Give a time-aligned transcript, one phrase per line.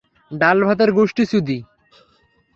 [0.31, 1.57] ডাল-ভাতের গুষ্টি চুদি!